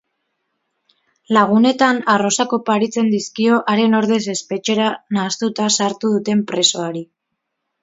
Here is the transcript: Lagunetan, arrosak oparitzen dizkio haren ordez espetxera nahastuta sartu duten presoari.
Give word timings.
Lagunetan, 1.37 1.99
arrosak 2.13 2.55
oparitzen 2.57 3.11
dizkio 3.13 3.61
haren 3.75 3.99
ordez 3.99 4.19
espetxera 4.35 4.89
nahastuta 5.19 5.71
sartu 5.79 6.13
duten 6.17 6.45
presoari. 6.55 7.07